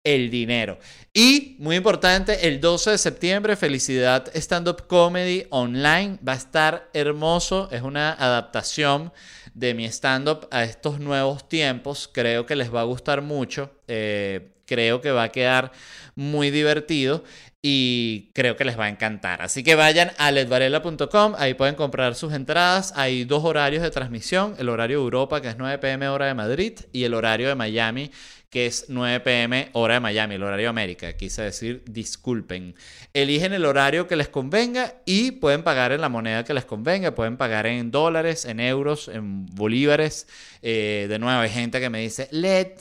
[0.04, 0.80] el dinero.
[1.14, 6.18] Y, muy importante, el 12 de septiembre, Felicidad Stand Up Comedy Online.
[6.26, 7.70] Va a estar hermoso.
[7.72, 9.12] Es una adaptación
[9.54, 12.10] de mi stand-up a estos nuevos tiempos.
[12.12, 13.72] Creo que les va a gustar mucho.
[13.88, 15.72] Eh, creo que va a quedar
[16.16, 17.24] muy divertido
[17.62, 19.42] y creo que les va a encantar.
[19.42, 22.94] Así que vayan a ledvarela.com, ahí pueden comprar sus entradas.
[22.96, 26.36] Hay dos horarios de transmisión, el horario de Europa que es 9 pm hora de
[26.36, 28.12] Madrid y el horario de Miami
[28.50, 31.14] que es 9 pm hora de Miami, el horario de América.
[31.16, 32.76] Quise decir, disculpen.
[33.14, 37.14] Eligen el horario que les convenga y pueden pagar en la moneda que les convenga.
[37.14, 40.28] Pueden pagar en dólares, en euros, en bolívares.
[40.62, 42.72] Eh, de nuevo, hay gente que me dice, LED,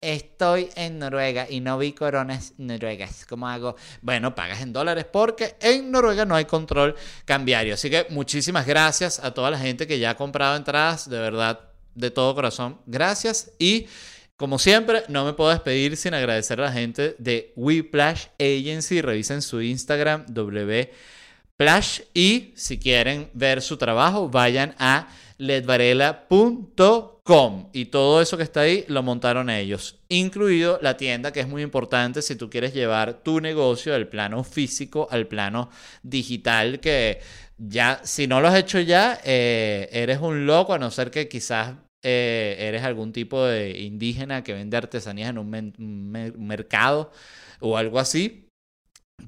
[0.00, 3.26] Estoy en Noruega y no vi coronas noruegas.
[3.26, 3.74] ¿Cómo hago?
[4.00, 7.74] Bueno, pagas en dólares porque en Noruega no hay control cambiario.
[7.74, 11.10] Así que muchísimas gracias a toda la gente que ya ha comprado entradas.
[11.10, 13.50] De verdad, de todo corazón, gracias.
[13.58, 13.88] Y
[14.38, 19.02] como siempre, no me puedo despedir sin agradecer a la gente de Weplash Agency.
[19.02, 22.02] Revisen su Instagram, wplash.
[22.14, 25.08] Y si quieren ver su trabajo, vayan a
[25.38, 27.70] ledvarela.com.
[27.72, 29.96] Y todo eso que está ahí lo montaron ellos.
[30.08, 34.44] Incluido la tienda, que es muy importante si tú quieres llevar tu negocio del plano
[34.44, 35.68] físico al plano
[36.04, 36.78] digital.
[36.78, 37.20] Que
[37.56, 41.26] ya, si no lo has hecho ya, eh, eres un loco, a no ser que
[41.26, 47.10] quizás eh, eres algún tipo de indígena que vende artesanías en un, mercado
[47.60, 48.44] o algo así.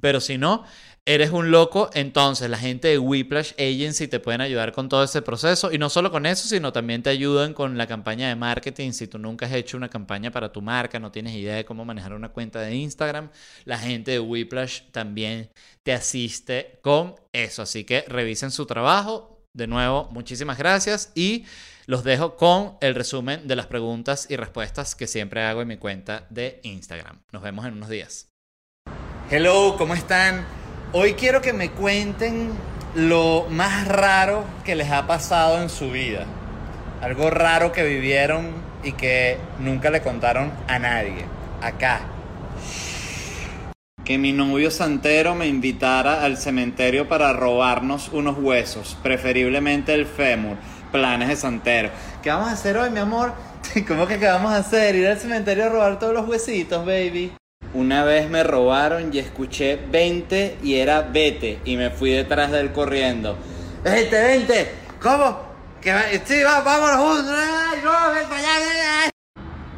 [0.01, 0.65] Pero si no,
[1.05, 5.21] eres un loco, entonces la gente de Whiplash Agency te pueden ayudar con todo ese
[5.23, 5.73] proceso.
[5.73, 8.93] Y no solo con eso, sino también te ayudan con la campaña de marketing.
[8.93, 11.85] Si tú nunca has hecho una campaña para tu marca, no tienes idea de cómo
[11.85, 13.31] manejar una cuenta de Instagram,
[13.65, 15.51] la gente de Whiplash también
[15.83, 17.63] te asiste con eso.
[17.63, 19.30] Así que revisen su trabajo.
[19.53, 21.45] De nuevo, muchísimas gracias y
[21.87, 25.77] los dejo con el resumen de las preguntas y respuestas que siempre hago en mi
[25.77, 27.21] cuenta de Instagram.
[27.33, 28.29] Nos vemos en unos días.
[29.29, 30.45] Hello, ¿cómo están?
[30.93, 32.51] Hoy quiero que me cuenten
[32.95, 36.27] lo más raro que les ha pasado en su vida.
[37.01, 38.53] Algo raro que vivieron
[38.85, 41.25] y que nunca le contaron a nadie.
[41.61, 42.03] Acá.
[44.05, 50.57] Que mi novio santero me invitara al cementerio para robarnos unos huesos, preferiblemente el fémur.
[50.91, 51.91] Planes de santero.
[52.23, 53.33] ¿Qué vamos a hacer hoy, mi amor?
[53.87, 54.97] ¿Cómo que qué vamos a hacer?
[54.97, 57.33] Ir al cementerio a robar todos los huesitos, baby.
[57.73, 62.59] Una vez me robaron y escuché 20 y era vete y me fui detrás de
[62.61, 63.39] él corriendo.
[63.85, 64.73] ¡Vente, vente!
[65.01, 65.39] ¿Cómo?
[65.81, 67.35] Que va- sí, va, vámonos juntos.
[67.39, 69.10] Ay.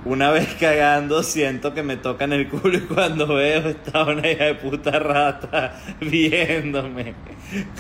[0.05, 4.45] Una vez cagando siento que me tocan el culo y cuando veo está una hija
[4.47, 7.15] de puta rata viéndome.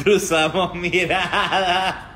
[0.01, 2.11] Cruzamos mirada.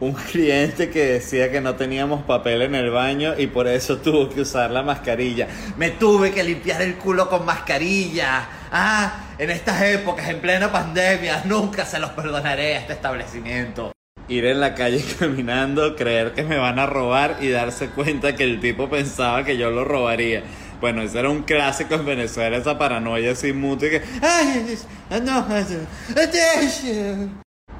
[0.00, 4.28] Un cliente que decía que no teníamos papel en el baño y por eso tuvo
[4.28, 5.46] que usar la mascarilla.
[5.76, 8.48] Me tuve que limpiar el culo con mascarilla.
[8.72, 13.92] Ah, en estas épocas, en plena pandemia, nunca se los perdonaré a este establecimiento.
[14.28, 18.44] Ir en la calle caminando, creer que me van a robar y darse cuenta que
[18.44, 20.42] el tipo pensaba que yo lo robaría.
[20.80, 24.02] Bueno, ese era un clásico en Venezuela, esa paranoia así mutua que...
[24.22, 24.78] "Ay,
[25.22, 25.44] no,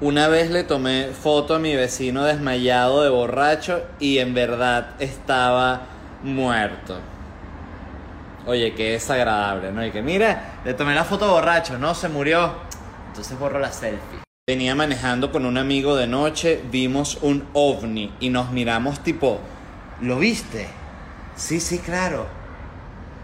[0.00, 5.82] una vez le tomé foto a mi vecino desmayado de borracho y en verdad estaba
[6.22, 6.98] muerto.
[8.46, 9.84] Oye, qué desagradable, ¿no?
[9.84, 12.54] Y que mira, le tomé la foto borracho, no, se murió.
[13.08, 14.27] Entonces borro la selfie.
[14.48, 19.40] Venía manejando con un amigo de noche, vimos un ovni y nos miramos tipo,
[20.00, 20.68] ¿lo viste?
[21.36, 22.26] Sí, sí, claro.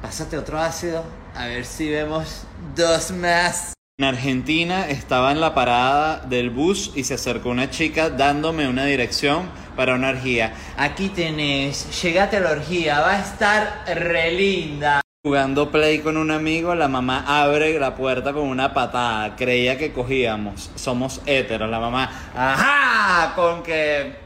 [0.03, 1.03] Pásate otro ácido,
[1.35, 2.43] a ver si vemos
[2.77, 3.73] dos más.
[3.99, 8.85] En Argentina estaba en la parada del bus y se acercó una chica dándome una
[8.85, 10.53] dirección para una orgía.
[10.77, 15.01] Aquí tenés, llegate a la orgía, va a estar re linda.
[15.27, 19.37] Jugando play con un amigo, la mamá abre la puerta con una patada.
[19.37, 20.71] Creía que cogíamos.
[20.75, 21.71] Somos héteros.
[21.71, 24.17] La mamá, ajá, con que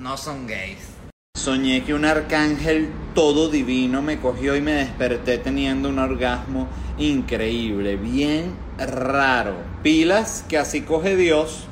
[0.00, 0.88] no son gays.
[1.36, 6.66] Soñé que un arcángel todo divino me cogió y me desperté teniendo un orgasmo
[6.98, 9.54] increíble, bien raro.
[9.84, 11.68] Pilas que así coge Dios.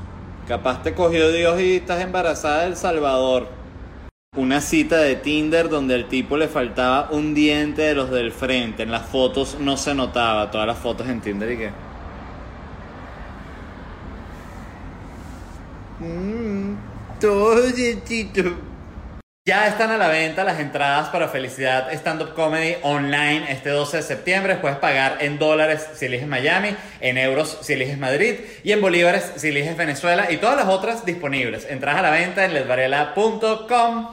[0.46, 3.61] Capaz te cogió Dios y estás embarazada del Salvador.
[4.34, 8.82] Una cita de Tinder donde al tipo le faltaba un diente de los del frente.
[8.82, 10.50] En las fotos no se notaba.
[10.50, 11.70] Todas las fotos en Tinder y qué.
[16.00, 16.76] Mm,
[17.20, 18.71] todo dientito.
[19.44, 23.96] Ya están a la venta las entradas para Felicidad Stand Up Comedy online este 12
[23.96, 24.54] de septiembre.
[24.54, 29.32] Puedes pagar en dólares si eliges Miami, en euros si eliges Madrid y en bolívares
[29.34, 31.66] si eliges Venezuela y todas las otras disponibles.
[31.68, 34.12] Entradas a la venta en ledvarela.com.